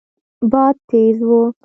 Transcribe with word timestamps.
باد 0.51 0.75
تېز 0.89 1.17
و. 1.27 1.29